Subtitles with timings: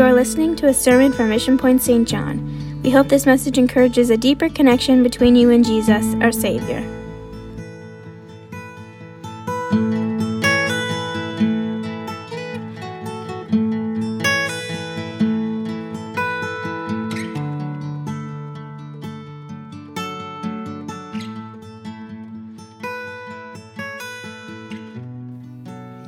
[0.00, 2.08] You are listening to a sermon from Mission Point St.
[2.08, 2.80] John.
[2.82, 6.78] We hope this message encourages a deeper connection between you and Jesus, our Savior.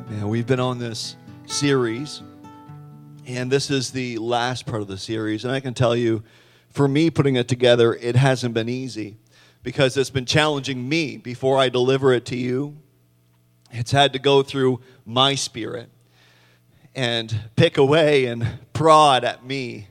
[0.08, 0.28] Amen.
[0.30, 2.22] We've been on this series,
[3.26, 5.44] and this is the last part of the series.
[5.44, 6.22] And I can tell you,
[6.70, 9.16] for me putting it together, it hasn't been easy
[9.62, 12.76] because it's been challenging me before I deliver it to you.
[13.70, 15.88] It's had to go through my spirit
[16.94, 19.88] and pick away and prod at me,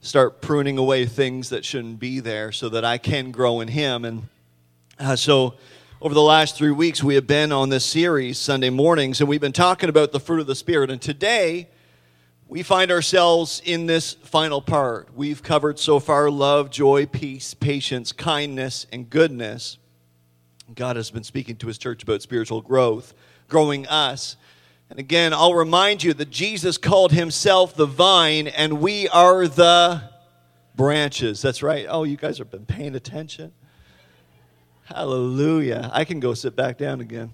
[0.00, 4.04] start pruning away things that shouldn't be there so that I can grow in Him.
[4.04, 4.28] And
[4.98, 5.54] uh, so,
[6.00, 9.40] over the last three weeks, we have been on this series, Sunday mornings, and we've
[9.40, 10.90] been talking about the fruit of the Spirit.
[10.90, 11.68] And today,
[12.54, 15.08] we find ourselves in this final part.
[15.12, 19.76] We've covered so far love, joy, peace, patience, kindness, and goodness.
[20.72, 23.12] God has been speaking to his church about spiritual growth,
[23.48, 24.36] growing us.
[24.88, 30.02] And again, I'll remind you that Jesus called himself the vine, and we are the
[30.76, 31.42] branches.
[31.42, 31.86] That's right.
[31.88, 33.52] Oh, you guys have been paying attention.
[34.84, 35.90] Hallelujah.
[35.92, 37.32] I can go sit back down again.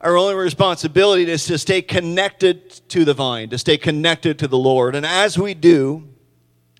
[0.00, 4.58] Our only responsibility is to stay connected to the vine, to stay connected to the
[4.58, 4.94] Lord.
[4.94, 6.08] And as we do,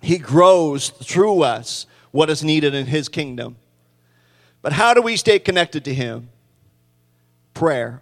[0.01, 3.57] He grows through us what is needed in His kingdom.
[4.61, 6.29] But how do we stay connected to Him?
[7.53, 8.01] Prayer.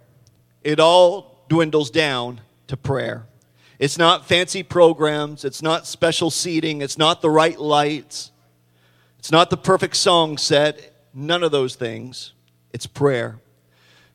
[0.62, 3.26] It all dwindles down to prayer.
[3.78, 8.32] It's not fancy programs, it's not special seating, it's not the right lights,
[9.18, 12.34] it's not the perfect song set None of those things.
[12.74, 13.40] It's prayer.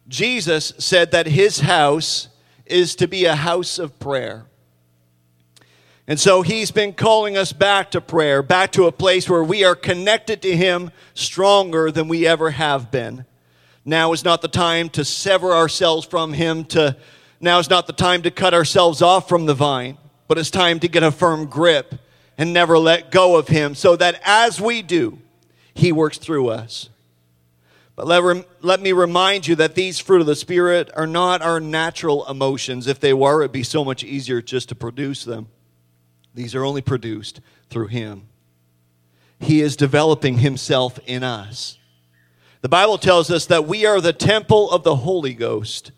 [0.07, 2.27] Jesus said that his house
[2.65, 4.45] is to be a house of prayer.
[6.07, 9.63] And so he's been calling us back to prayer, back to a place where we
[9.63, 13.25] are connected to him stronger than we ever have been.
[13.85, 16.97] Now is not the time to sever ourselves from him to
[17.39, 19.97] now is not the time to cut ourselves off from the vine,
[20.27, 21.95] but it's time to get a firm grip
[22.37, 25.17] and never let go of him so that as we do,
[25.73, 26.89] he works through us.
[27.95, 31.59] But let, let me remind you that these fruit of the Spirit are not our
[31.59, 32.87] natural emotions.
[32.87, 35.49] If they were, it'd be so much easier just to produce them.
[36.33, 38.29] These are only produced through Him.
[39.39, 41.77] He is developing Himself in us.
[42.61, 45.91] The Bible tells us that we are the temple of the Holy Ghost.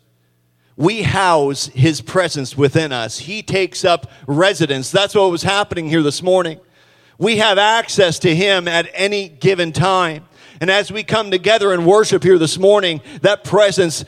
[0.76, 3.18] We house His presence within us.
[3.20, 4.90] He takes up residence.
[4.90, 6.58] That's what was happening here this morning.
[7.18, 10.26] We have access to Him at any given time.
[10.64, 14.02] And as we come together and worship here this morning, that presence,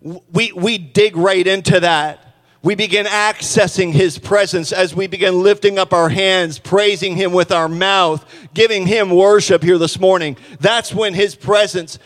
[0.00, 2.34] we, we dig right into that.
[2.62, 7.52] We begin accessing His presence as we begin lifting up our hands, praising Him with
[7.52, 8.24] our mouth,
[8.54, 10.38] giving Him worship here this morning.
[10.60, 11.98] That's when His presence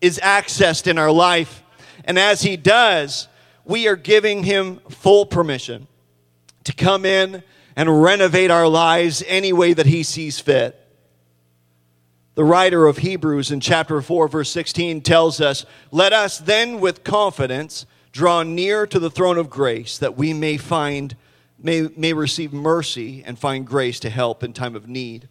[0.00, 1.64] is accessed in our life.
[2.04, 3.26] And as He does,
[3.64, 5.88] we are giving Him full permission
[6.62, 7.42] to come in
[7.74, 10.77] and renovate our lives any way that He sees fit.
[12.38, 17.02] The writer of Hebrews in chapter 4, verse 16 tells us, Let us then with
[17.02, 21.16] confidence draw near to the throne of grace that we may find,
[21.58, 25.28] may, may receive mercy and find grace to help in time of need.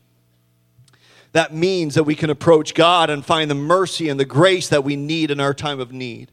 [1.31, 4.83] That means that we can approach God and find the mercy and the grace that
[4.83, 6.29] we need in our time of need.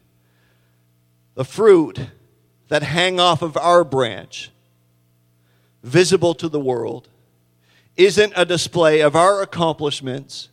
[1.35, 2.01] The fruit
[2.67, 4.51] that hang off of our branch,
[5.83, 7.07] visible to the world,
[7.95, 10.49] isn't a display of our accomplishments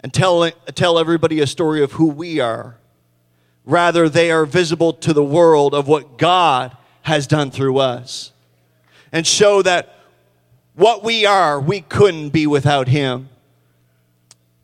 [0.00, 2.76] and tell, tell everybody a story of who we are.
[3.64, 8.32] Rather, they are visible to the world of what God has done through us.
[9.12, 9.94] And show that
[10.74, 13.28] what we are, we couldn't be without Him.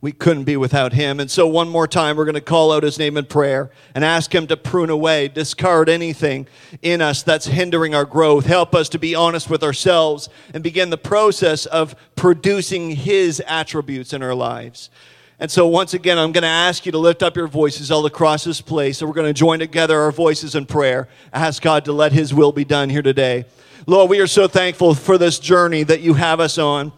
[0.01, 1.19] We couldn't be without Him.
[1.19, 4.05] And so, one more time, we're going to call out His name in prayer and
[4.05, 6.47] ask Him to prune away, discard anything
[6.81, 8.45] in us that's hindering our growth.
[8.45, 14.13] Help us to be honest with ourselves and begin the process of producing His attributes
[14.13, 14.89] in our lives.
[15.37, 18.05] And so, once again, I'm going to ask you to lift up your voices all
[18.05, 18.99] across this place.
[18.99, 21.09] So, we're going to join together our voices in prayer.
[21.33, 23.45] Ask God to let His will be done here today.
[23.85, 26.93] Lord, we are so thankful for this journey that you have us on.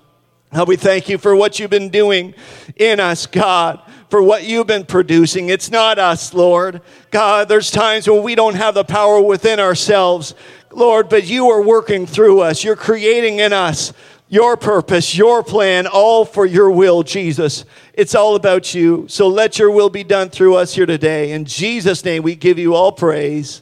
[0.52, 2.34] How we thank you for what you've been doing
[2.78, 5.50] in us, God, for what you've been producing.
[5.50, 6.82] It's not us, Lord.
[7.12, 10.36] God, there's times when we don't have the power within ourselves,
[10.72, 12.64] Lord, but you are working through us.
[12.64, 13.92] You're creating in us
[14.30, 17.66] your purpose, your plan, all for your will, Jesus.
[17.94, 19.08] It's all about you.
[19.08, 21.32] So let your will be done through us here today.
[21.32, 23.62] In Jesus' name, we give you all praise.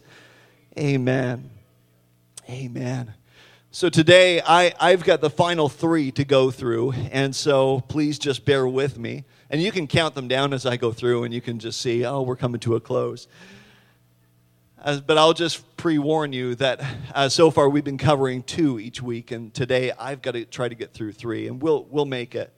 [0.78, 1.50] Amen.
[2.50, 3.14] Amen.
[3.72, 8.46] So today I, I've got the final three to go through, and so please just
[8.46, 9.26] bear with me.
[9.50, 12.06] And you can count them down as I go through, and you can just see,
[12.06, 13.28] oh, we're coming to a close.
[14.86, 16.80] But I'll just pre warn you that
[17.14, 20.70] uh, so far we've been covering two each week, and today I've got to try
[20.70, 22.54] to get through three, and we'll, we'll make it.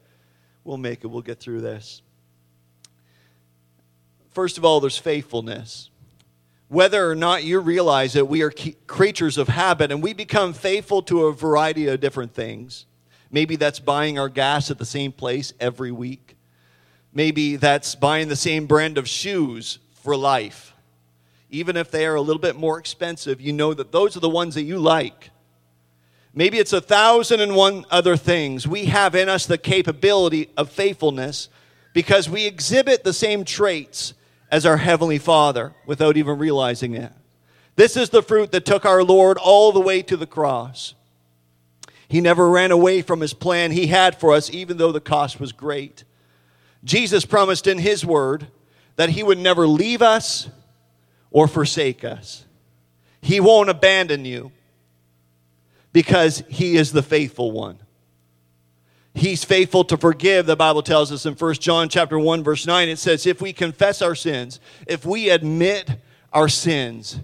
[0.65, 1.07] We'll make it.
[1.07, 2.01] We'll get through this.
[4.31, 5.89] First of all, there's faithfulness
[6.69, 8.51] whether or not you realize that we are
[8.87, 12.85] creatures of habit and we become faithful to a variety of different things.
[13.31, 16.35] Maybe that's buying our gas at the same place every week.
[17.13, 20.66] Maybe that's buying the same brand of shoes for life.
[21.49, 24.29] Even if they are a little bit more expensive, you know that those are the
[24.29, 25.29] ones that you like.
[26.33, 28.67] Maybe it's a thousand and one other things.
[28.67, 31.49] We have in us the capability of faithfulness
[31.93, 34.13] because we exhibit the same traits
[34.51, 37.11] as our Heavenly Father without even realizing it.
[37.75, 40.93] This is the fruit that took our Lord all the way to the cross.
[42.07, 45.39] He never ran away from his plan he had for us, even though the cost
[45.39, 46.03] was great.
[46.83, 48.47] Jesus promised in his word
[48.95, 50.49] that he would never leave us
[51.31, 52.45] or forsake us.
[53.21, 54.51] He won't abandon you
[55.91, 57.79] because he is the faithful one.
[59.13, 62.87] He's faithful to forgive, the Bible tells us in 1 John chapter 1 verse 9
[62.87, 65.89] it says if we confess our sins, if we admit
[66.31, 67.19] our sins,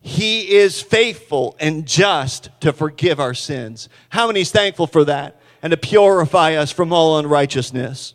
[0.00, 3.88] he is faithful and just to forgive our sins.
[4.10, 8.14] How many is thankful for that and to purify us from all unrighteousness?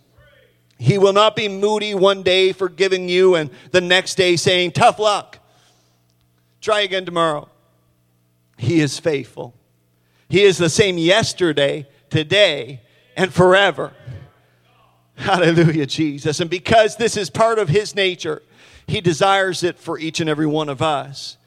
[0.79, 4.97] He will not be moody one day forgiving you and the next day saying, Tough
[4.97, 5.37] luck.
[6.61, 7.49] Try again tomorrow.
[8.57, 9.53] He is faithful.
[10.29, 12.81] He is the same yesterday, today,
[13.17, 13.91] and forever.
[15.15, 16.39] Hallelujah, Jesus.
[16.39, 18.41] And because this is part of his nature,
[18.87, 21.37] he desires it for each and every one of us.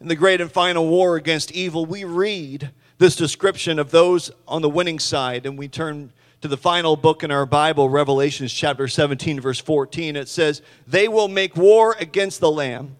[0.00, 4.60] In the great and final war against evil, we read this description of those on
[4.60, 6.12] the winning side, and we turn
[6.42, 10.16] to the final book in our Bible, Revelations chapter 17, verse 14.
[10.16, 12.96] It says, They will make war against the Lamb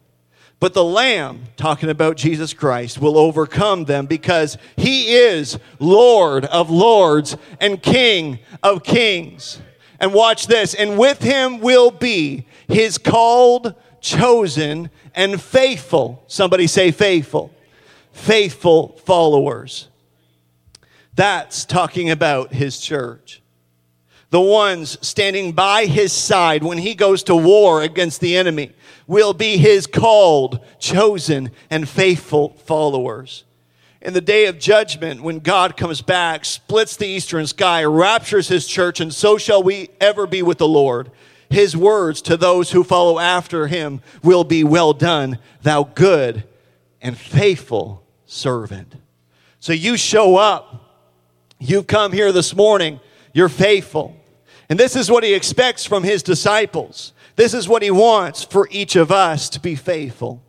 [0.63, 6.71] but the Lamb, talking about Jesus Christ, will overcome them because he is Lord of
[6.71, 9.61] lords and King of kings.
[9.99, 16.23] And watch this, and with him will be his called, chosen, and faithful.
[16.29, 17.53] Somebody say faithful.
[18.13, 19.89] Faithful followers.
[21.15, 23.43] That's talking about his church.
[24.31, 28.73] The ones standing by his side when he goes to war against the enemy
[29.07, 33.45] will be his called, chosen, and faithful followers.
[34.01, 38.67] In the day of judgment, when God comes back, splits the eastern sky, raptures his
[38.67, 41.11] church, and so shall we ever be with the Lord.
[41.51, 46.45] His words to those who follow after him will be well done, thou good
[47.03, 48.95] and faithful servant.
[49.61, 50.82] So you show up.
[51.65, 52.99] You've come here this morning.
[53.33, 54.17] You're faithful.
[54.69, 57.13] And this is what he expects from his disciples.
[57.37, 60.43] This is what he wants for each of us to be faithful.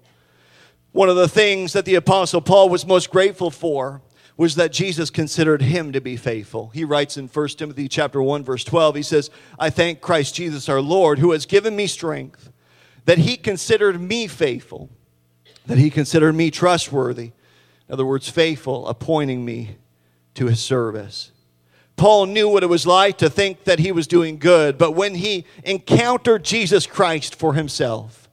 [0.92, 4.02] One of the things that the Apostle Paul was most grateful for
[4.38, 6.72] was that Jesus considered him to be faithful.
[6.74, 10.68] He writes in 1 Timothy chapter 1 verse 12, he says, "I thank Christ Jesus
[10.68, 12.50] our Lord who has given me strength
[13.06, 14.90] that he considered me faithful,
[15.68, 17.34] that he considered me trustworthy."
[17.88, 19.76] In other words, faithful, appointing me
[20.36, 21.32] to his service.
[21.96, 25.16] Paul knew what it was like to think that he was doing good, but when
[25.16, 28.30] he encountered Jesus Christ for himself,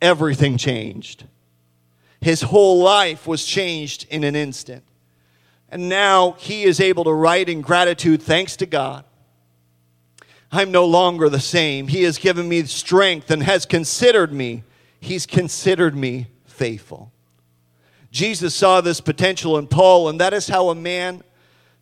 [0.00, 1.24] everything changed.
[2.20, 4.84] His whole life was changed in an instant.
[5.68, 9.04] And now he is able to write in gratitude, thanks to God.
[10.52, 11.88] I'm no longer the same.
[11.88, 14.62] He has given me strength and has considered me.
[15.00, 17.12] He's considered me faithful.
[18.14, 21.24] Jesus saw this potential in Paul, and that is how a man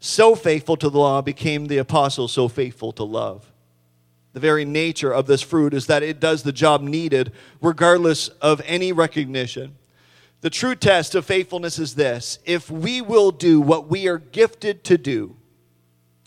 [0.01, 3.53] so faithful to the law became the apostle so faithful to love.
[4.33, 8.62] The very nature of this fruit is that it does the job needed regardless of
[8.65, 9.77] any recognition.
[10.41, 14.85] The true test of faithfulness is this if we will do what we are gifted
[14.85, 15.37] to do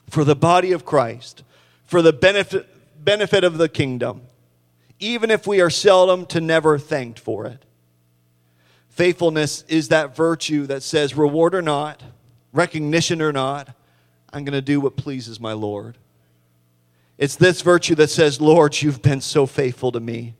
[0.08, 1.42] for the body of Christ,
[1.84, 2.70] for the benefit,
[3.04, 4.22] benefit of the kingdom,
[5.00, 7.66] even if we are seldom to never thanked for it.
[8.96, 12.02] Faithfulness is that virtue that says, reward or not,
[12.54, 13.76] recognition or not,
[14.32, 15.98] I'm going to do what pleases my Lord.
[17.18, 20.36] It's this virtue that says, Lord, you've been so faithful to me.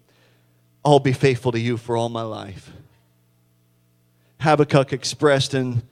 [0.86, 2.72] I'll be faithful to you for all my life.
[4.40, 5.84] Habakkuk expressed in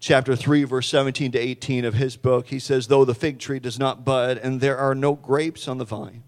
[0.00, 3.60] chapter 3, verse 17 to 18 of his book, he says, Though the fig tree
[3.60, 6.24] does not bud and there are no grapes on the vine,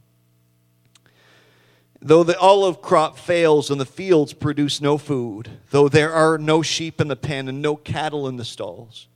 [2.04, 6.60] Though the olive crop fails and the fields produce no food, though there are no
[6.60, 9.06] sheep in the pen and no cattle in the stalls,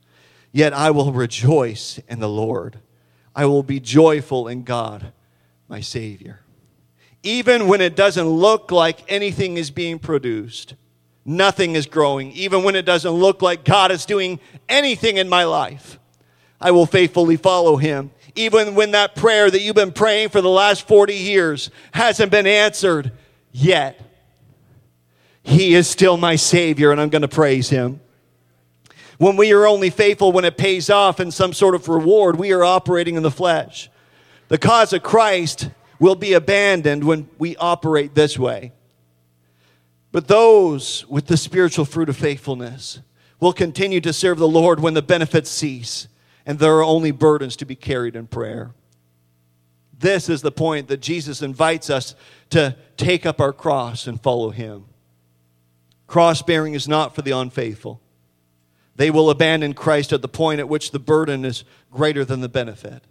[0.53, 2.79] yet I will rejoice in the Lord.
[3.35, 5.11] I will be joyful in God,
[5.67, 6.39] my Savior.
[7.23, 10.75] Even when it doesn't look like anything is being produced,
[11.25, 14.39] nothing is growing, even when it doesn't look like God is doing
[14.69, 15.99] anything in my life,
[16.61, 20.49] I will faithfully follow Him even when that prayer that you've been praying for the
[20.49, 23.11] last 40 years hasn't been answered
[23.51, 23.99] yet.
[25.43, 28.01] He is still my Savior, and I'm going to praise Him.
[29.17, 32.51] When we are only faithful when it pays off in some sort of reward, we
[32.51, 33.89] are operating in the flesh.
[34.49, 38.73] The cause of Christ will be abandoned when we operate this way.
[40.11, 42.99] But those with the spiritual fruit of faithfulness
[43.39, 46.07] will continue to serve the Lord when the benefits cease
[46.47, 48.71] and there are only burdens to be carried in prayer.
[49.99, 52.15] This is the point that Jesus invites us
[52.51, 54.85] to take up our cross and follow him.
[56.07, 57.99] Cross bearing is not for the unfaithful.
[58.95, 62.49] They will abandon Christ at the point at which the burden is greater than the
[62.49, 63.03] benefit.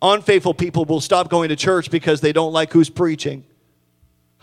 [0.00, 3.44] Unfaithful people will stop going to church because they don't like who's preaching.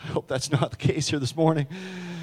[0.03, 1.65] I hope that's not the case here this morning.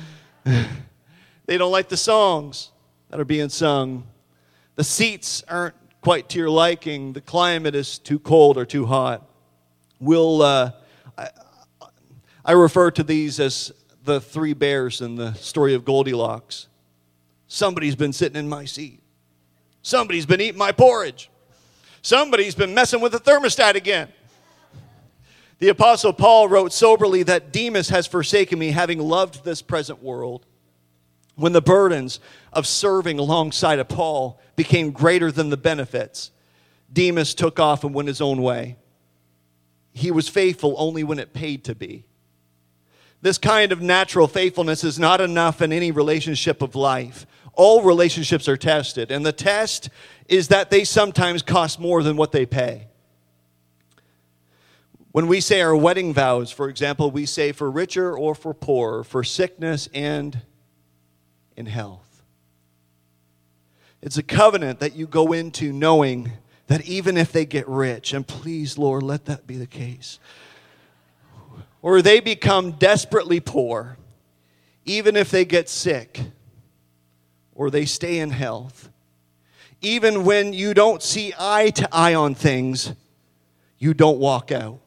[0.44, 2.70] they don't like the songs
[3.10, 4.06] that are being sung.
[4.76, 7.12] The seats aren't quite to your liking.
[7.12, 9.26] The climate is too cold or too hot.
[10.00, 10.72] We'll, uh,
[11.16, 11.28] I,
[12.44, 13.72] I refer to these as
[14.04, 16.66] the three bears in the story of Goldilocks.
[17.46, 19.00] Somebody's been sitting in my seat.
[19.82, 21.30] Somebody's been eating my porridge.
[22.02, 24.08] Somebody's been messing with the thermostat again.
[25.58, 30.44] The Apostle Paul wrote soberly that Demas has forsaken me, having loved this present world.
[31.36, 32.20] When the burdens
[32.54, 36.30] of serving alongside of Paul became greater than the benefits,
[36.92, 38.76] Demas took off and went his own way.
[39.92, 42.04] He was faithful only when it paid to be.
[43.20, 47.26] This kind of natural faithfulness is not enough in any relationship of life.
[47.54, 49.88] All relationships are tested, and the test
[50.28, 52.88] is that they sometimes cost more than what they pay.
[55.12, 59.04] When we say our wedding vows, for example, we say for richer or for poorer,
[59.04, 60.42] for sickness and
[61.56, 62.03] in health.
[64.04, 66.32] It's a covenant that you go into knowing
[66.66, 70.18] that even if they get rich, and please, Lord, let that be the case,
[71.80, 73.96] or they become desperately poor,
[74.84, 76.20] even if they get sick
[77.54, 78.90] or they stay in health,
[79.80, 82.92] even when you don't see eye to eye on things,
[83.78, 84.80] you don't walk out.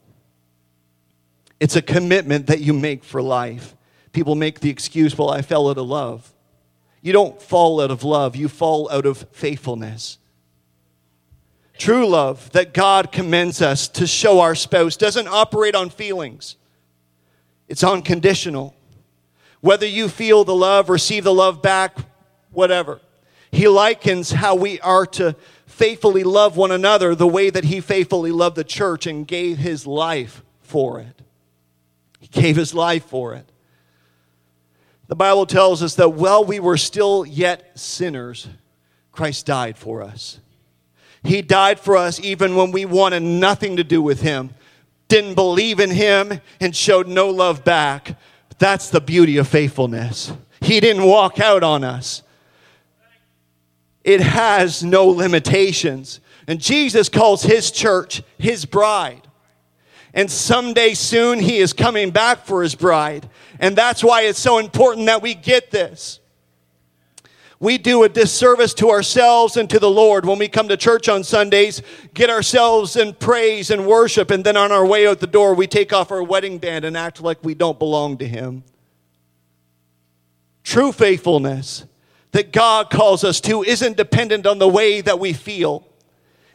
[1.60, 3.76] It's a commitment that you make for life.
[4.12, 6.32] People make the excuse, well, I fell out of love.
[7.02, 10.18] You don't fall out of love, you fall out of faithfulness.
[11.78, 16.56] True love that God commends us to show our spouse doesn't operate on feelings,
[17.68, 18.74] it's unconditional.
[19.60, 21.98] Whether you feel the love, receive the love back,
[22.52, 23.02] whatever.
[23.52, 25.36] He likens how we are to
[25.66, 29.88] faithfully love one another the way that He faithfully loved the church and gave His
[29.88, 31.22] life for it.
[32.20, 33.50] He gave His life for it.
[35.08, 38.48] The Bible tells us that while we were still yet sinners,
[39.12, 40.40] Christ died for us.
[41.24, 44.52] He died for us even when we wanted nothing to do with Him,
[45.08, 48.18] didn't believe in Him, and showed no love back.
[48.60, 50.32] That's the beauty of faithfulness.
[50.62, 52.24] He didn't walk out on us,
[54.04, 56.20] it has no limitations.
[56.50, 59.27] And Jesus calls His church His bride.
[60.18, 63.30] And someday soon, He is coming back for His bride.
[63.60, 66.20] And that's why it's so important that we get this.
[67.60, 71.08] We do a disservice to ourselves and to the Lord when we come to church
[71.08, 71.84] on Sundays,
[72.16, 75.68] get ourselves in praise and worship, and then on our way out the door, we
[75.68, 78.64] take off our wedding band and act like we don't belong to Him.
[80.64, 81.86] True faithfulness
[82.32, 85.88] that God calls us to isn't dependent on the way that we feel,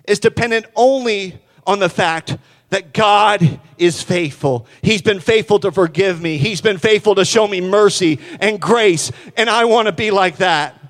[0.03, 2.37] it's dependent only on the fact
[2.73, 4.67] that God is faithful.
[4.81, 6.39] He's been faithful to forgive me.
[6.39, 10.39] He's been faithful to show me mercy and grace, and I want to be like
[10.39, 10.81] that.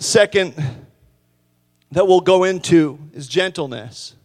[0.00, 0.54] second
[1.92, 4.16] that we'll go into is gentleness,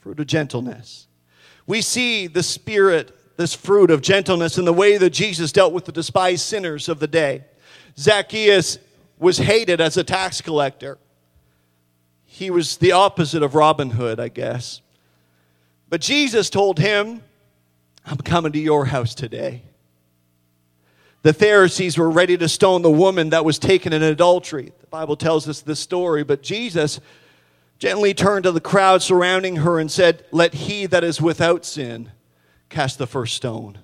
[0.00, 1.06] fruit of gentleness.
[1.68, 5.84] We see the spirit, this fruit of gentleness in the way that Jesus dealt with
[5.84, 7.44] the despised sinners of the day.
[7.96, 8.80] Zacchaeus
[9.20, 10.98] was hated as a tax collector
[12.30, 14.82] he was the opposite of Robin Hood, I guess.
[15.88, 17.22] But Jesus told him,
[18.04, 19.62] I'm coming to your house today.
[21.22, 24.72] The Pharisees were ready to stone the woman that was taken in adultery.
[24.78, 27.00] The Bible tells us this story, but Jesus
[27.78, 32.12] gently turned to the crowd surrounding her and said, Let he that is without sin
[32.68, 33.78] cast the first stone.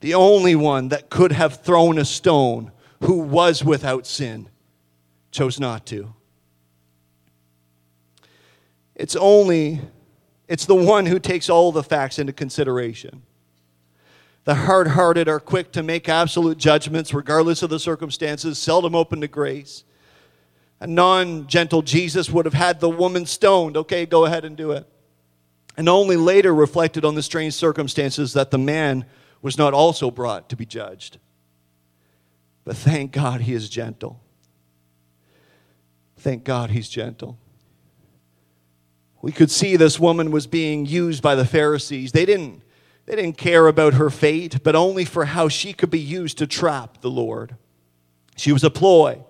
[0.00, 4.50] The only one that could have thrown a stone who was without sin
[5.30, 6.14] chose not to.
[8.94, 9.80] It's only,
[10.48, 13.22] it's the one who takes all the facts into consideration.
[14.44, 19.20] The hard hearted are quick to make absolute judgments regardless of the circumstances, seldom open
[19.20, 19.84] to grace.
[20.80, 23.76] A non gentle Jesus would have had the woman stoned.
[23.76, 24.86] Okay, go ahead and do it.
[25.76, 29.04] And only later reflected on the strange circumstances that the man
[29.42, 31.18] was not also brought to be judged.
[32.64, 34.20] But thank God he is gentle.
[36.18, 37.38] Thank God he's gentle.
[39.22, 42.12] We could see this woman was being used by the Pharisees.
[42.12, 42.62] They didn't,
[43.06, 46.46] they didn't care about her fate, but only for how she could be used to
[46.46, 47.56] trap the Lord.
[48.36, 49.24] She was a ploy,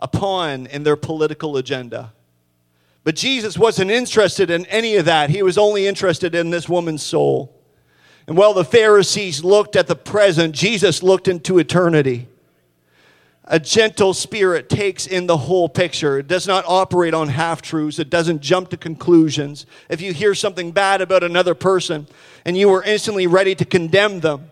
[0.00, 2.12] a pawn in their political agenda.
[3.04, 5.30] But Jesus wasn't interested in any of that.
[5.30, 7.54] He was only interested in this woman's soul.
[8.26, 12.28] And while the Pharisees looked at the present, Jesus looked into eternity.
[13.48, 16.18] A gentle spirit takes in the whole picture.
[16.18, 18.00] It does not operate on half truths.
[18.00, 19.66] It doesn't jump to conclusions.
[19.88, 22.08] If you hear something bad about another person
[22.44, 24.50] and you are instantly ready to condemn them,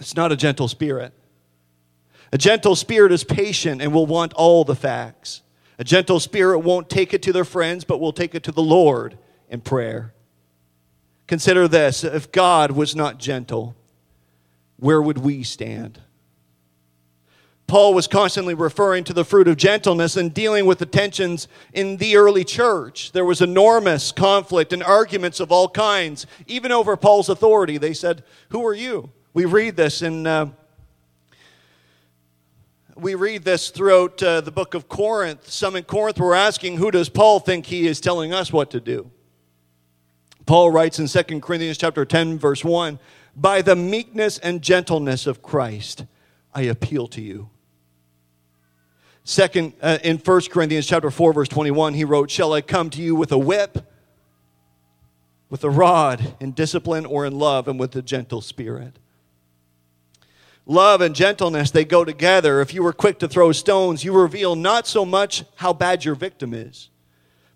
[0.00, 1.12] it's not a gentle spirit.
[2.32, 5.42] A gentle spirit is patient and will want all the facts.
[5.78, 8.62] A gentle spirit won't take it to their friends, but will take it to the
[8.62, 9.16] Lord
[9.48, 10.12] in prayer.
[11.28, 13.76] Consider this if God was not gentle,
[14.76, 16.00] where would we stand?
[17.68, 21.98] Paul was constantly referring to the fruit of gentleness and dealing with the tensions in
[21.98, 23.12] the early church.
[23.12, 27.76] There was enormous conflict and arguments of all kinds, even over Paul's authority.
[27.76, 29.10] They said, Who are you?
[29.34, 30.26] We read this in.
[30.26, 30.52] Uh,
[32.96, 35.48] we read this throughout uh, the book of Corinth.
[35.48, 38.80] Some in Corinth were asking, Who does Paul think he is telling us what to
[38.80, 39.10] do?
[40.46, 42.98] Paul writes in 2 Corinthians chapter 10 verse 1,
[43.36, 46.06] "By the meekness and gentleness of Christ,
[46.54, 47.50] I appeal to you."
[49.28, 53.02] Second uh, in 1 Corinthians chapter 4 verse 21, he wrote, "Shall I come to
[53.02, 53.86] you with a whip,
[55.50, 58.98] with a rod, in discipline or in love and with a gentle spirit?"
[60.64, 62.62] Love and gentleness, they go together.
[62.62, 66.14] If you were quick to throw stones, you reveal not so much how bad your
[66.14, 66.88] victim is,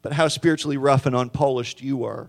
[0.02, 2.28] but how spiritually rough and unpolished you are.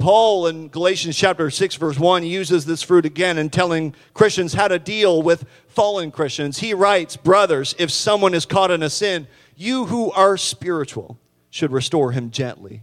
[0.00, 4.66] Paul in Galatians chapter 6, verse 1, uses this fruit again in telling Christians how
[4.66, 6.58] to deal with fallen Christians.
[6.58, 11.18] He writes, Brothers, if someone is caught in a sin, you who are spiritual
[11.50, 12.82] should restore him gently.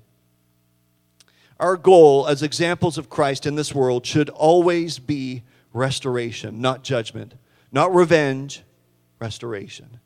[1.59, 7.33] Our goal as examples of Christ in this world should always be restoration, not judgment,
[7.71, 8.61] not revenge,
[9.19, 9.99] restoration.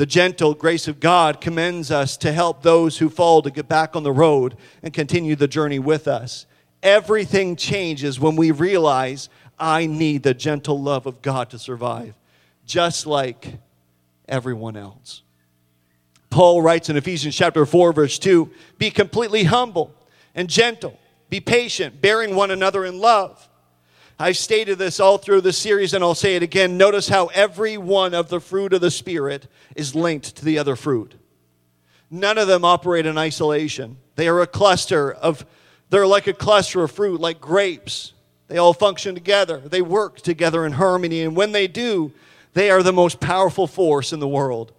[0.00, 3.94] The gentle grace of God commends us to help those who fall to get back
[3.94, 6.46] on the road and continue the journey with us.
[6.82, 12.14] Everything changes when we realize I need the gentle love of God to survive,
[12.64, 13.58] just like
[14.26, 15.20] everyone else.
[16.30, 19.94] Paul writes in Ephesians chapter 4 verse 2, be completely humble
[20.34, 23.49] and gentle, be patient, bearing one another in love.
[24.20, 26.76] I've stated this all through the series and I'll say it again.
[26.76, 30.76] Notice how every one of the fruit of the Spirit is linked to the other
[30.76, 31.14] fruit.
[32.10, 33.96] None of them operate in isolation.
[34.16, 35.46] They are a cluster of,
[35.88, 38.12] they're like a cluster of fruit, like grapes.
[38.48, 39.58] They all function together.
[39.58, 41.22] They work together in harmony.
[41.22, 42.12] And when they do,
[42.52, 44.72] they are the most powerful force in the world.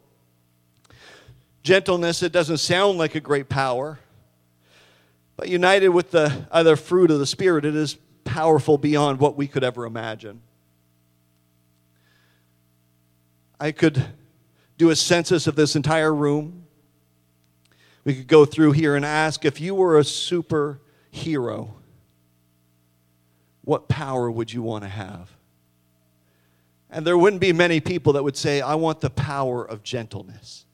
[1.64, 3.98] Gentleness, it doesn't sound like a great power,
[5.36, 7.98] but united with the other fruit of the Spirit, it is
[8.32, 10.42] powerful beyond what we could ever imagine.
[13.60, 14.06] I could
[14.78, 16.66] do a census of this entire room.
[18.06, 21.72] We could go through here and ask if you were a superhero,
[23.66, 25.30] what power would you want to have?
[26.90, 30.66] And there wouldn't be many people that would say, I want the power of gentleness.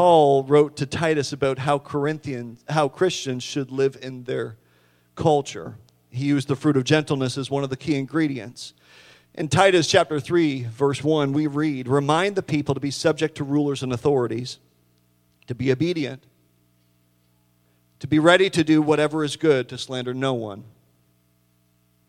[0.00, 4.56] Paul wrote to Titus about how Corinthians, how Christians should live in their
[5.14, 5.76] culture.
[6.08, 8.72] He used the fruit of gentleness as one of the key ingredients.
[9.34, 13.44] In Titus chapter 3, verse 1, we read, Remind the people to be subject to
[13.44, 14.58] rulers and authorities,
[15.48, 16.24] to be obedient,
[17.98, 20.64] to be ready to do whatever is good, to slander no one,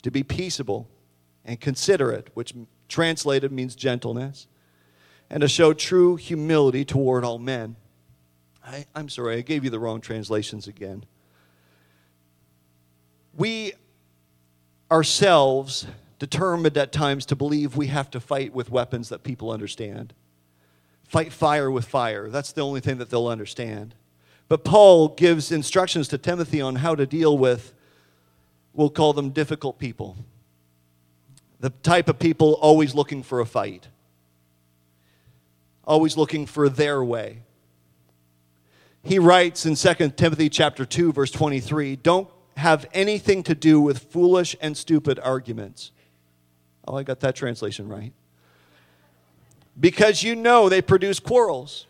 [0.02, 0.88] to be peaceable
[1.44, 2.54] and considerate, which
[2.88, 4.48] translated means gentleness,
[5.30, 7.76] and to show true humility toward all men.
[8.66, 11.06] I, am sorry, I gave you the wrong translations again.
[13.36, 13.74] We
[14.92, 15.88] ourselves
[16.20, 20.14] determined at times to believe we have to fight with weapons that people understand.
[21.08, 22.30] Fight fire with fire.
[22.30, 23.96] That's the only thing that they'll understand.
[24.48, 27.74] But Paul gives instructions to Timothy on how to deal with,
[28.74, 30.18] we'll call them difficult people.
[31.60, 33.88] The type of people always looking for a fight,
[35.86, 37.44] always looking for their way.
[39.04, 44.12] He writes in 2 Timothy chapter 2 verse 23, don't have anything to do with
[44.12, 45.92] foolish and stupid arguments.
[46.88, 48.14] Oh, I got that translation right.
[49.80, 51.88] Because you know they produce quarrels.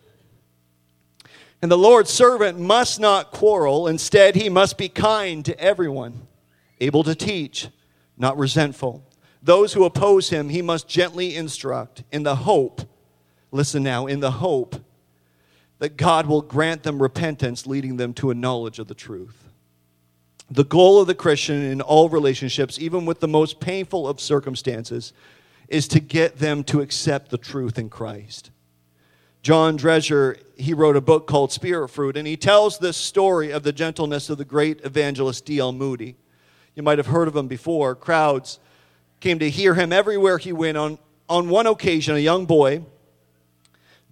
[1.62, 3.88] And the Lord's servant must not quarrel.
[3.88, 6.28] Instead, he must be kind to everyone,
[6.80, 7.68] able to teach,
[8.18, 9.04] not resentful.
[9.44, 12.82] Those who oppose him, he must gently instruct in the hope,
[13.52, 14.76] listen now, in the hope
[15.82, 19.50] that God will grant them repentance, leading them to a knowledge of the truth.
[20.52, 25.12] The goal of the Christian in all relationships, even with the most painful of circumstances,
[25.70, 28.52] is to get them to accept the truth in Christ.
[29.42, 33.64] John Drescher, he wrote a book called Spirit Fruit, and he tells this story of
[33.64, 35.72] the gentleness of the great evangelist D.L.
[35.72, 36.16] Moody.
[36.76, 37.96] You might have heard of him before.
[37.96, 38.60] Crowds
[39.20, 40.78] came to hear him everywhere he went.
[40.78, 42.84] On, on one occasion, a young boy,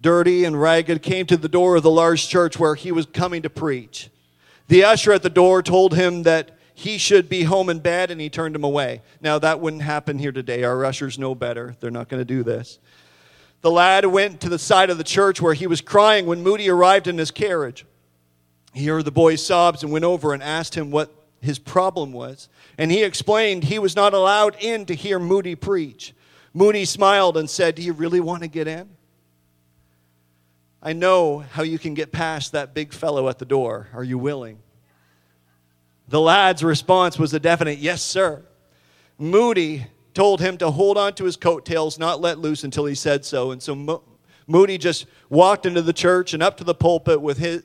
[0.00, 3.42] dirty and ragged, came to the door of the large church where he was coming
[3.42, 4.10] to preach.
[4.68, 8.20] The usher at the door told him that he should be home in bed, and
[8.20, 9.02] he turned him away.
[9.20, 10.64] Now, that wouldn't happen here today.
[10.64, 11.76] Our ushers know better.
[11.80, 12.78] They're not going to do this.
[13.60, 16.70] The lad went to the side of the church where he was crying when Moody
[16.70, 17.84] arrived in his carriage.
[18.72, 22.48] He heard the boy's sobs and went over and asked him what his problem was.
[22.78, 26.14] And he explained he was not allowed in to hear Moody preach.
[26.54, 28.88] Moody smiled and said, Do you really want to get in?
[30.82, 33.88] I know how you can get past that big fellow at the door.
[33.92, 34.60] Are you willing?
[36.08, 38.42] The lad's response was a definite yes, sir.
[39.18, 43.24] Moody told him to hold on to his coattails, not let loose until he said
[43.24, 43.50] so.
[43.50, 44.02] And so Mo-
[44.46, 47.62] Moody just walked into the church and up to the pulpit with, his,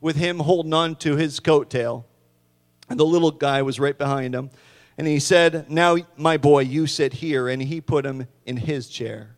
[0.00, 2.04] with him holding on to his coattail.
[2.88, 4.50] And the little guy was right behind him.
[4.98, 7.48] And he said, Now, my boy, you sit here.
[7.48, 9.36] And he put him in his chair,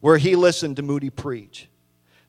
[0.00, 1.68] where he listened to Moody preach.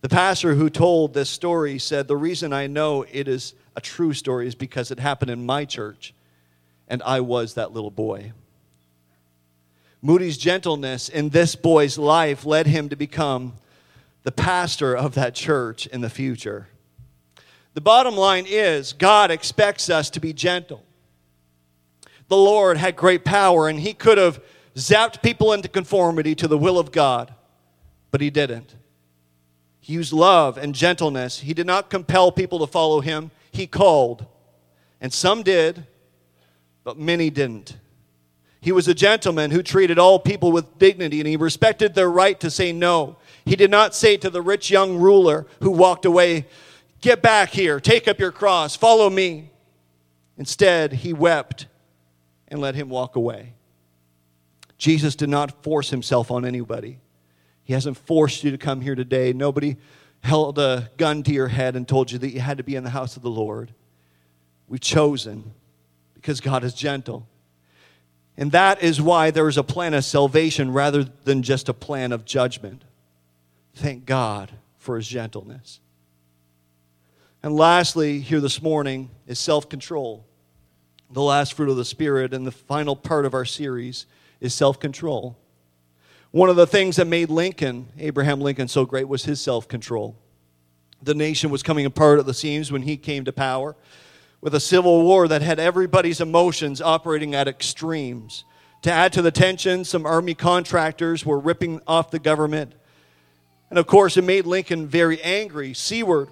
[0.01, 4.13] The pastor who told this story said, The reason I know it is a true
[4.13, 6.13] story is because it happened in my church,
[6.87, 8.31] and I was that little boy.
[10.01, 13.53] Moody's gentleness in this boy's life led him to become
[14.23, 16.69] the pastor of that church in the future.
[17.73, 20.83] The bottom line is God expects us to be gentle.
[22.27, 24.41] The Lord had great power, and He could have
[24.75, 27.33] zapped people into conformity to the will of God,
[28.11, 28.75] but He didn't.
[29.89, 31.39] He used love and gentleness.
[31.39, 34.27] He did not compel people to follow him, he called.
[35.01, 35.87] And some did,
[36.83, 37.75] but many didn't.
[38.61, 42.39] He was a gentleman who treated all people with dignity and he respected their right
[42.39, 43.17] to say no.
[43.45, 46.45] He did not say to the rich young ruler who walked away,
[47.01, 49.49] Get back here, take up your cross, follow me.
[50.37, 51.65] Instead, he wept
[52.47, 53.53] and let him walk away.
[54.77, 56.99] Jesus did not force himself on anybody.
[57.69, 59.31] He hasn't forced you to come here today.
[59.31, 59.77] Nobody
[60.23, 62.83] held a gun to your head and told you that you had to be in
[62.83, 63.75] the house of the Lord.
[64.67, 65.51] We've chosen
[66.15, 67.27] because God is gentle.
[68.37, 72.11] And that is why there is a plan of salvation rather than just a plan
[72.11, 72.85] of judgment.
[73.75, 75.79] Thank God for his gentleness.
[77.43, 80.25] And lastly, here this morning is self control.
[81.11, 84.07] The last fruit of the Spirit and the final part of our series
[84.41, 85.37] is self control.
[86.31, 90.15] One of the things that made Lincoln, Abraham Lincoln, so great was his self control.
[91.01, 93.75] The nation was coming apart at the seams when he came to power
[94.41, 98.43] with a civil war that had everybody's emotions operating at extremes.
[98.83, 102.73] To add to the tension, some army contractors were ripping off the government.
[103.69, 105.73] And of course, it made Lincoln very angry.
[105.73, 106.29] Seward,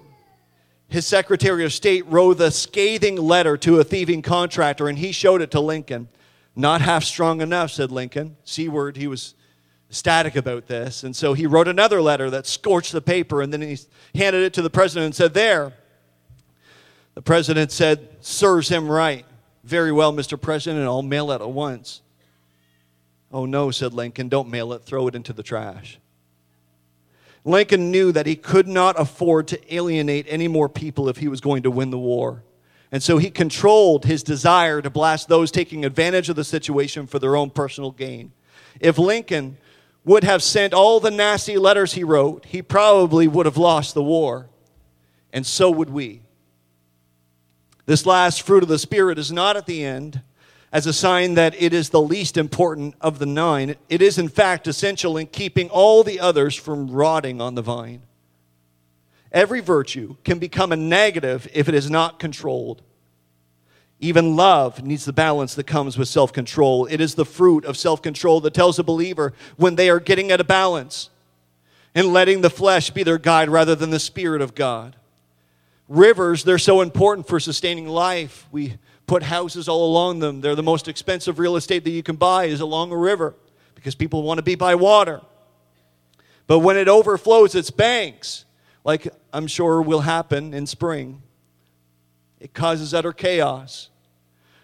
[0.88, 5.42] his Secretary of State, wrote a scathing letter to a thieving contractor, and he showed
[5.42, 6.08] it to Lincoln.
[6.56, 8.36] Not half strong enough, said Lincoln.
[8.44, 9.34] Seward, he was
[9.90, 11.02] ecstatic about this.
[11.04, 13.78] And so he wrote another letter that scorched the paper and then he
[14.14, 15.72] handed it to the president and said, There.
[17.14, 19.24] The president said, Serves him right.
[19.64, 20.40] Very well, Mr.
[20.40, 22.02] President, and I'll mail it at once.
[23.30, 25.98] Oh, no, said Lincoln, don't mail it, throw it into the trash.
[27.44, 31.40] Lincoln knew that he could not afford to alienate any more people if he was
[31.40, 32.42] going to win the war.
[32.90, 37.18] And so he controlled his desire to blast those taking advantage of the situation for
[37.18, 38.32] their own personal gain.
[38.80, 39.58] If Lincoln
[40.04, 44.02] would have sent all the nasty letters he wrote, he probably would have lost the
[44.02, 44.48] war.
[45.32, 46.22] And so would we.
[47.86, 50.22] This last fruit of the Spirit is not at the end.
[50.72, 53.76] as a sign that it is the least important of the nine.
[53.88, 58.02] It is, in fact, essential in keeping all the others from rotting on the vine.
[59.32, 62.82] Every virtue can become a negative if it is not controlled.
[64.00, 66.86] Even love needs the balance that comes with self control.
[66.86, 70.30] It is the fruit of self control that tells a believer when they are getting
[70.30, 71.10] at a balance
[71.94, 74.94] and letting the flesh be their guide rather than the Spirit of God.
[75.88, 78.46] Rivers, they're so important for sustaining life.
[78.52, 78.74] We
[79.06, 80.42] put houses all along them.
[80.42, 83.34] They're the most expensive real estate that you can buy is along a river
[83.74, 85.22] because people want to be by water.
[86.46, 88.44] But when it overflows its banks,
[88.84, 91.22] like I'm sure will happen in spring,
[92.40, 93.90] it causes utter chaos.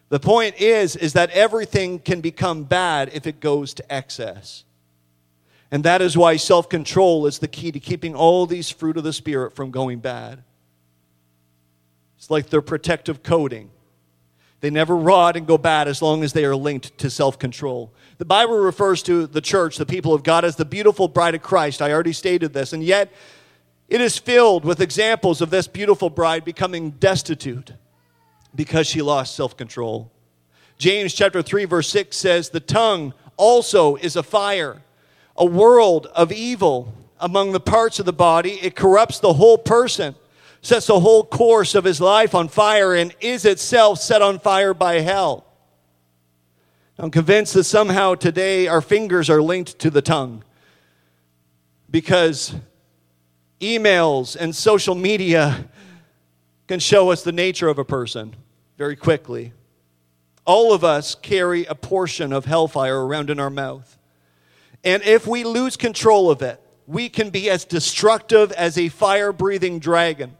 [0.09, 4.65] The point is is that everything can become bad if it goes to excess.
[5.71, 9.13] And that is why self-control is the key to keeping all these fruit of the
[9.13, 10.45] spirit from going bad.
[12.17, 13.71] It's like their protective coating.
[14.61, 17.93] They never rot and go bad as long as they are linked to self control.
[18.19, 21.43] The Bible refers to the church, the people of God, as the beautiful bride of
[21.43, 21.83] Christ.
[21.83, 22.73] I already stated this.
[22.73, 23.13] And yet,
[23.89, 27.73] it is filled with examples of this beautiful bride becoming destitute
[28.55, 30.11] because she lost self control.
[30.79, 34.83] James chapter 3 verse 6 says the tongue also is a fire,
[35.37, 38.53] a world of evil among the parts of the body.
[38.63, 40.15] It corrupts the whole person
[40.65, 44.73] sets the whole course of his life on fire and is itself set on fire
[44.73, 45.45] by hell.
[46.99, 50.43] I'm convinced that somehow today our fingers are linked to the tongue
[51.91, 52.55] because
[53.61, 55.69] emails and social media
[56.67, 58.35] can show us the nature of a person
[58.77, 59.53] very quickly.
[60.45, 63.99] All of us carry a portion of hellfire around in our mouth.
[64.83, 69.33] And if we lose control of it, we can be as destructive as a fire
[69.33, 70.37] breathing dragon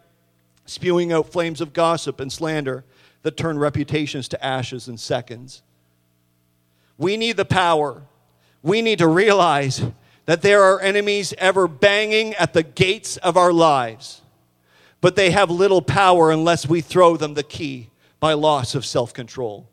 [0.67, 2.85] spewing out flames of gossip and slander
[3.23, 5.63] that turn reputations to ashes in seconds.
[6.97, 8.03] We need the power.
[8.63, 9.83] We need to realize
[10.27, 14.23] that there are enemies ever banging at the gates of our lives,
[15.01, 19.13] but they have little power unless we throw them the key by loss of self
[19.13, 19.69] control.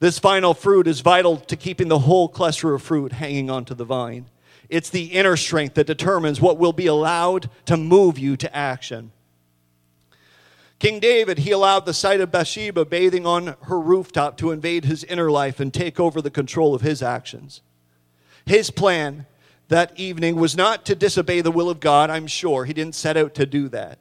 [0.00, 3.84] This final fruit is vital to keeping the whole cluster of fruit hanging onto the
[3.84, 4.26] vine.
[4.68, 9.10] It's the inner strength that determines what will be allowed to move you to action.
[10.78, 15.02] King David, he allowed the sight of Bathsheba bathing on her rooftop to invade his
[15.04, 17.62] inner life and take over the control of his actions.
[18.48, 19.26] His plan
[19.68, 22.64] that evening was not to disobey the will of God, I'm sure.
[22.64, 23.98] He didn't set out to do that.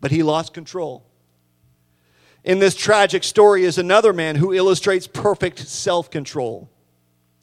[0.00, 1.04] But he lost control.
[2.42, 6.68] In this tragic story is another man who illustrates perfect self control.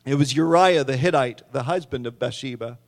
[0.06, 2.80] It was Uriah the Hittite, the husband of Bathsheba.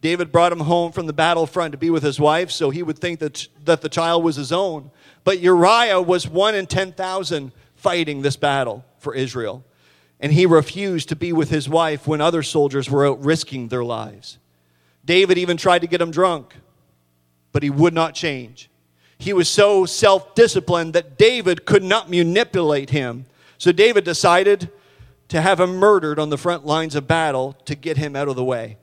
[0.00, 2.98] David brought him home from the battlefront to be with his wife, so he would
[2.98, 4.90] think that, that the child was his own.
[5.24, 9.62] But Uriah was one in 10,000 fighting this battle for Israel.
[10.20, 13.84] And he refused to be with his wife when other soldiers were out risking their
[13.84, 14.38] lives.
[15.04, 16.54] David even tried to get him drunk,
[17.52, 18.70] but he would not change.
[19.18, 23.26] He was so self disciplined that David could not manipulate him.
[23.58, 24.70] So David decided
[25.28, 28.36] to have him murdered on the front lines of battle to get him out of
[28.36, 28.78] the way.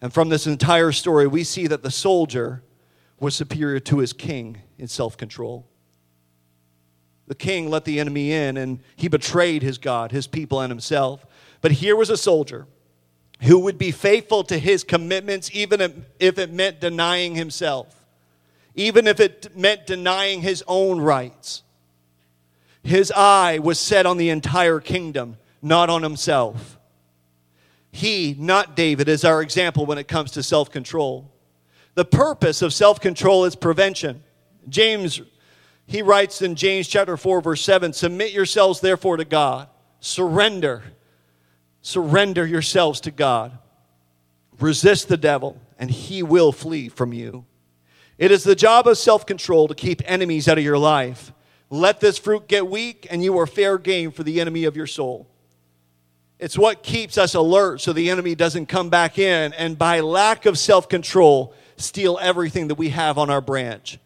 [0.00, 2.62] And from this entire story, we see that the soldier
[3.18, 5.66] was superior to his king in self control.
[7.26, 11.24] The king let the enemy in and he betrayed his God, his people, and himself.
[11.60, 12.66] But here was a soldier
[13.42, 18.04] who would be faithful to his commitments, even if it meant denying himself,
[18.74, 21.62] even if it meant denying his own rights.
[22.82, 26.78] His eye was set on the entire kingdom, not on himself.
[27.90, 31.30] He, not David, is our example when it comes to self control.
[31.94, 34.22] The purpose of self control is prevention.
[34.68, 35.20] James,
[35.86, 39.68] he writes in James chapter 4, verse 7 Submit yourselves therefore to God.
[40.00, 40.82] Surrender.
[41.82, 43.58] Surrender yourselves to God.
[44.58, 47.44] Resist the devil, and he will flee from you.
[48.16, 51.32] It is the job of self control to keep enemies out of your life.
[51.70, 54.86] Let this fruit get weak, and you are fair game for the enemy of your
[54.86, 55.28] soul.
[56.38, 60.46] It's what keeps us alert so the enemy doesn't come back in and, by lack
[60.46, 63.98] of self control, steal everything that we have on our branch.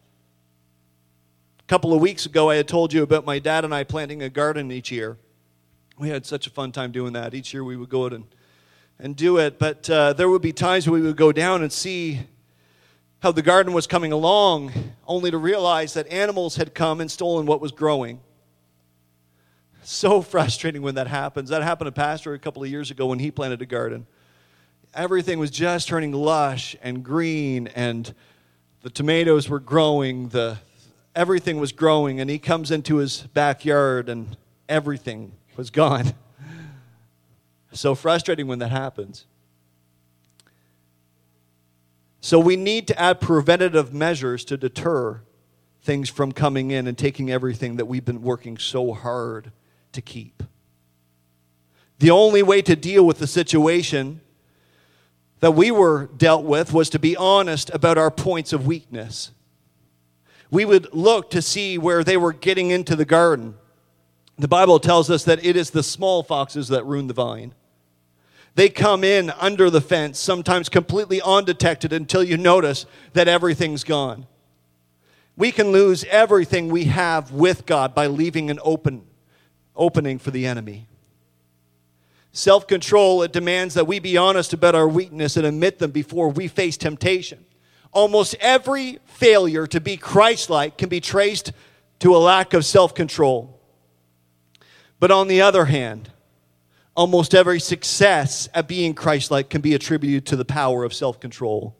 [1.69, 4.29] Couple of weeks ago, I had told you about my dad and I planting a
[4.29, 5.17] garden each year.
[5.99, 7.35] We had such a fun time doing that.
[7.35, 8.25] Each year we would go out and,
[8.97, 11.71] and do it, but uh, there would be times when we would go down and
[11.71, 12.21] see
[13.19, 14.71] how the garden was coming along,
[15.07, 18.19] only to realize that animals had come and stolen what was growing.
[19.83, 21.51] So frustrating when that happens.
[21.51, 24.07] That happened to Pastor a couple of years ago when he planted a garden.
[24.95, 28.11] Everything was just turning lush and green, and
[28.81, 30.57] the tomatoes were growing, the
[31.15, 36.13] everything was growing, and he comes into his backyard, and everything was gone.
[37.71, 39.27] So frustrating when that happens.
[42.19, 45.21] So we need to add preventative measures to deter
[45.81, 49.51] things from coming in and taking everything that we've been working so hard
[49.93, 50.43] to keep.
[51.99, 54.21] The only way to deal with the situation
[55.39, 59.31] that we were dealt with was to be honest about our points of weakness.
[60.51, 63.55] We would look to see where they were getting into the garden.
[64.37, 67.53] The Bible tells us that it is the small foxes that ruin the vine.
[68.55, 74.25] They come in under the fence, sometimes completely undetected until you notice that everything's gone.
[75.37, 79.05] We can lose everything we have with God by leaving an open
[79.75, 80.87] opening for the enemy.
[82.31, 86.29] Self control, it demands that we be honest about our weakness and admit them before
[86.29, 87.45] we face temptation.
[87.91, 91.51] Almost every failure to be Christ like can be traced
[91.99, 93.59] to a lack of self control.
[94.99, 96.11] But on the other hand,
[96.95, 101.19] almost every success at being Christ like can be attributed to the power of self
[101.19, 101.75] control.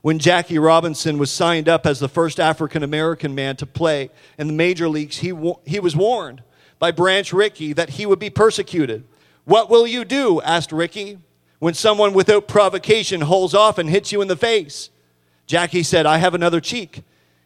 [0.00, 4.48] When Jackie Robinson was signed up as the first African American man to play in
[4.48, 5.32] the major leagues, he,
[5.64, 6.42] he was warned
[6.80, 9.04] by Branch Rickey that he would be persecuted.
[9.44, 10.40] What will you do?
[10.42, 11.18] asked Rickey,
[11.60, 14.90] when someone without provocation holds off and hits you in the face.
[15.46, 17.02] Jackie said, I have another cheek.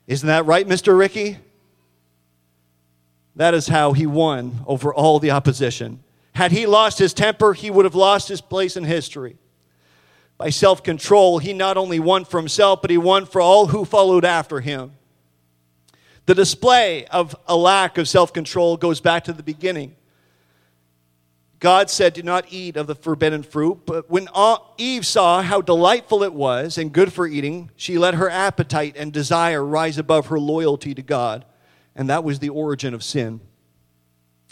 [0.06, 0.96] Isn't that right, Mr.
[0.96, 1.38] Rickey?
[3.34, 6.02] That is how he won over all the opposition.
[6.34, 9.36] Had he lost his temper, he would have lost his place in history.
[10.38, 13.84] By self control, he not only won for himself, but he won for all who
[13.84, 14.92] followed after him.
[16.26, 19.96] The display of a lack of self control goes back to the beginning.
[21.58, 23.80] God said, Do not eat of the forbidden fruit.
[23.86, 24.28] But when
[24.76, 29.12] Eve saw how delightful it was and good for eating, she let her appetite and
[29.12, 31.44] desire rise above her loyalty to God.
[31.94, 33.40] And that was the origin of sin.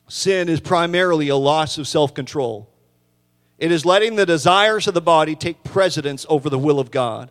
[0.08, 2.70] Sin is primarily a loss of self control.
[3.58, 7.30] It is letting the desires of the body take precedence over the will of God.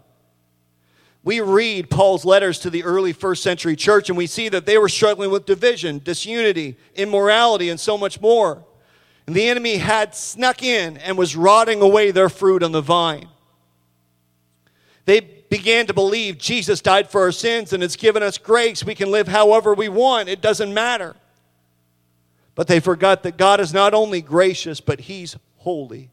[1.23, 4.77] We read Paul's letters to the early first century church and we see that they
[4.77, 8.65] were struggling with division, disunity, immorality, and so much more.
[9.25, 13.29] And the enemy had snuck in and was rotting away their fruit on the vine.
[15.05, 18.83] They began to believe Jesus died for our sins and it's given us grace.
[18.83, 21.15] We can live however we want, it doesn't matter.
[22.55, 26.09] But they forgot that God is not only gracious, but He's holy.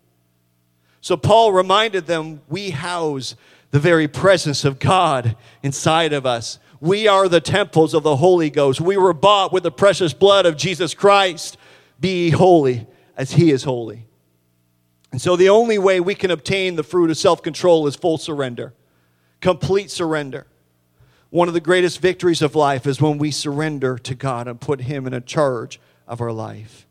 [1.01, 3.35] So Paul reminded them we house
[3.71, 6.59] the very presence of God inside of us.
[6.81, 8.81] We are the temples of the Holy Ghost.
[8.81, 11.59] We were bought with the precious blood of Jesus Christ.
[12.01, 12.87] Be holy
[13.21, 14.07] as He is holy.
[15.13, 18.17] And so the only way we can obtain the fruit of self control is full
[18.17, 18.73] surrender,
[19.43, 20.47] complete surrender.
[21.29, 24.81] One of the greatest victories of life is when we surrender to God and put
[24.81, 25.79] Him in a charge
[26.09, 26.87] of our life.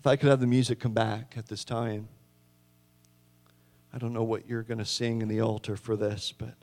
[0.00, 2.08] If I could have the music come back at this time.
[3.94, 6.54] I don't know what you're going to sing in the altar for this, but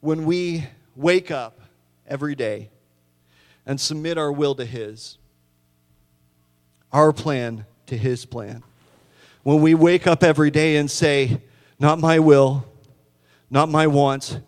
[0.00, 1.60] when we wake up
[2.08, 2.70] every day
[3.66, 5.18] and submit our will to His,
[6.92, 8.62] our plan to His plan,
[9.42, 11.40] when we wake up every day and say,
[11.78, 12.64] Not my will,
[13.50, 14.38] not my wants,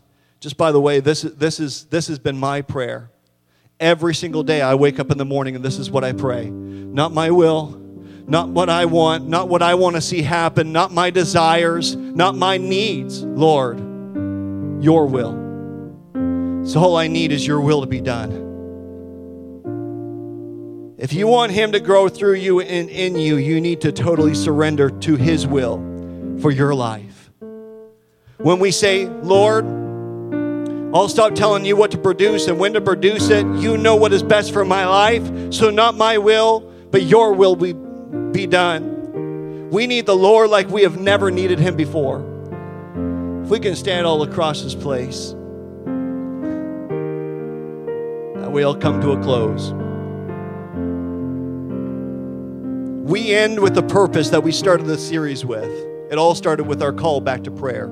[0.40, 3.10] just by the way, this, this, is, this has been my prayer.
[3.78, 6.50] Every single day I wake up in the morning and this is what I pray.
[6.50, 7.80] Not my will,
[8.26, 12.36] not what I want, not what I want to see happen, not my desires, not
[12.36, 13.78] my needs, Lord,
[14.82, 15.32] your will.
[16.64, 18.51] So all I need is your will to be done.
[21.02, 24.34] If you want Him to grow through you and in you, you need to totally
[24.34, 25.78] surrender to His will
[26.40, 27.28] for your life.
[28.38, 29.64] When we say, Lord,
[30.94, 33.44] I'll stop telling you what to produce and when to produce it.
[33.56, 35.52] You know what is best for my life.
[35.52, 36.60] So, not my will,
[36.92, 37.72] but your will be,
[38.30, 39.70] be done.
[39.70, 42.20] We need the Lord like we have never needed him before.
[43.42, 45.30] If we can stand all across this place,
[48.40, 49.74] that we'll come to a close.
[53.02, 55.68] We end with the purpose that we started this series with.
[56.12, 57.90] It all started with our call back to prayer.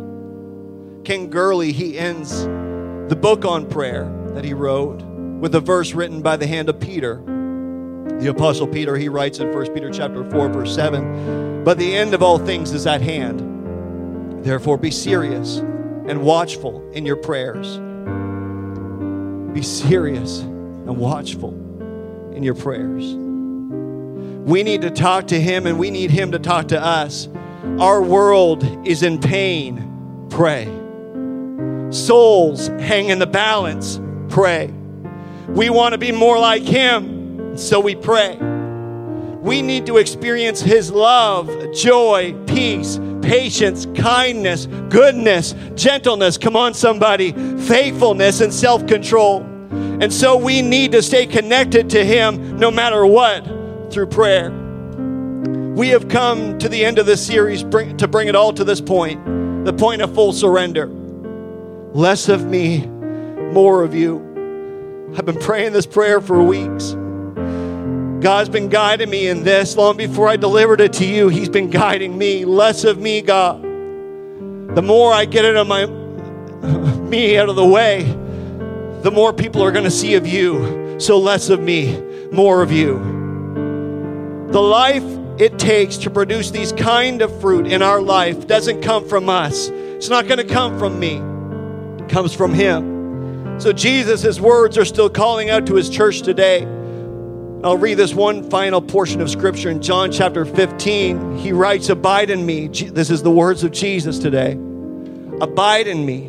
[1.02, 6.22] Ken Gurley, he ends the book on prayer that he wrote with a verse written
[6.22, 7.20] by the hand of Peter.
[8.20, 12.14] The apostle Peter, he writes in 1 Peter chapter 4 verse 7, "But the end
[12.14, 13.42] of all things is at hand.
[14.44, 15.58] Therefore be serious
[16.06, 17.80] and watchful in your prayers."
[19.52, 21.52] Be serious and watchful
[22.32, 23.16] in your prayers.
[24.50, 27.28] We need to talk to him and we need him to talk to us.
[27.78, 29.86] Our world is in pain.
[30.28, 30.66] Pray.
[31.90, 34.72] souls hang in the balance, pray.
[35.48, 38.36] We want to be more like Him, so we pray.
[38.36, 46.38] We need to experience His love, joy, peace, patience, kindness, goodness, gentleness.
[46.38, 47.32] Come on, somebody,
[47.62, 49.42] faithfulness, and self control.
[50.00, 53.59] And so we need to stay connected to Him no matter what
[53.90, 54.50] through prayer.
[55.74, 58.80] We have come to the end of this series to bring it all to this
[58.80, 59.24] point
[59.64, 60.86] the point of full surrender.
[61.92, 62.86] Less of me,
[63.52, 64.18] more of you.
[65.16, 66.92] I've been praying this prayer for weeks.
[68.22, 71.28] God's been guiding me in this long before I delivered it to you.
[71.28, 72.44] He's been guiding me.
[72.44, 73.62] Less of me, God.
[73.62, 75.86] The more I get it of my
[77.08, 78.04] me out of the way,
[79.02, 80.98] the more people are going to see of you.
[81.00, 83.19] So less of me, more of you.
[84.52, 85.04] The life
[85.40, 89.68] it takes to produce these kind of fruit in our life doesn't come from us.
[89.68, 91.22] It's not going to come from me.
[92.02, 93.60] It comes from him.
[93.60, 96.64] So Jesus' words are still calling out to his church today.
[97.62, 101.36] I'll read this one final portion of scripture in John chapter 15.
[101.36, 102.66] He writes, Abide in me.
[102.66, 104.54] This is the words of Jesus today.
[105.40, 106.26] Abide in me.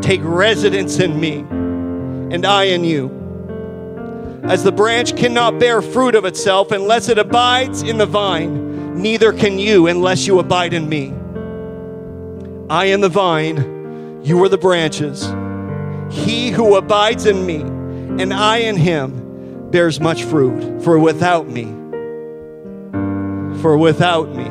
[0.00, 1.44] Take residence in me,
[2.34, 3.21] and I in you.
[4.42, 9.32] As the branch cannot bear fruit of itself unless it abides in the vine, neither
[9.32, 11.14] can you unless you abide in me.
[12.68, 15.32] I am the vine, you are the branches.
[16.10, 17.60] He who abides in me,
[18.20, 20.82] and I in him, bears much fruit.
[20.82, 21.64] For without me,
[23.62, 24.48] for without me,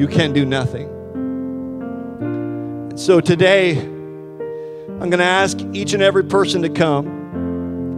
[0.00, 0.90] you can do nothing.
[2.96, 7.13] So today, I'm going to ask each and every person to come.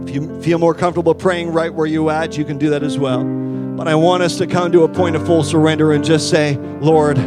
[0.07, 2.97] If you feel more comfortable praying right where you at, you can do that as
[2.97, 3.25] well.
[3.25, 6.55] But I want us to come to a point of full surrender and just say,
[6.79, 7.19] Lord,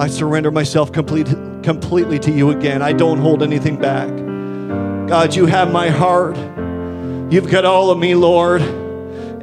[0.00, 1.28] I surrender myself complete,
[1.62, 2.82] completely to you again.
[2.82, 4.08] I don't hold anything back.
[5.08, 6.36] God, you have my heart.
[7.32, 8.60] You've got all of me, Lord.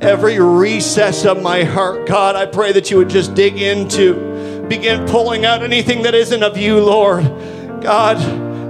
[0.03, 5.07] Every recess of my heart, God, I pray that you would just dig into, begin
[5.07, 7.23] pulling out anything that isn't of you, Lord.
[7.81, 8.17] God,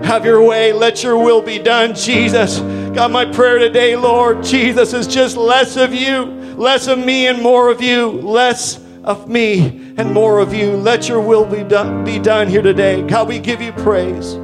[0.05, 0.71] have your way.
[0.71, 2.61] Let your will be done, Jesus.
[2.93, 6.25] God, my prayer today, Lord Jesus, is just less of you,
[6.55, 10.73] less of me and more of you, less of me and more of you.
[10.73, 13.01] Let your will be done, be done here today.
[13.01, 14.35] God, we give you praise.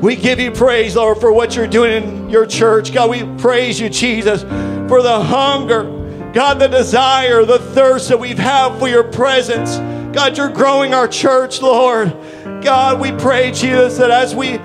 [0.00, 2.94] We give you praise, Lord, for what you're doing in your church.
[2.94, 4.42] God, we praise you, Jesus,
[4.88, 9.78] for the hunger, God, the desire, the thirst that we've had for your presence.
[10.14, 12.16] God, you're growing our church, Lord.
[12.62, 14.60] God, we pray, Jesus, that as we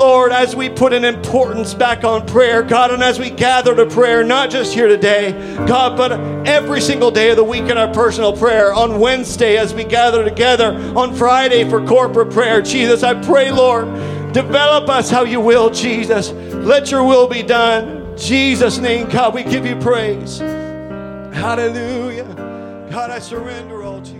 [0.00, 3.84] Lord, as we put an importance back on prayer, God, and as we gather to
[3.84, 5.32] prayer, not just here today,
[5.66, 6.12] God, but
[6.48, 10.24] every single day of the week in our personal prayer, on Wednesday as we gather
[10.24, 13.92] together, on Friday for corporate prayer, Jesus, I pray, Lord,
[14.32, 16.30] develop us how you will, Jesus.
[16.30, 18.16] Let your will be done.
[18.16, 20.38] Jesus' name, God, we give you praise.
[21.28, 22.24] Hallelujah.
[22.90, 24.19] God, I surrender all to you.